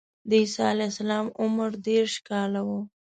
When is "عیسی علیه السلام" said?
0.41-1.27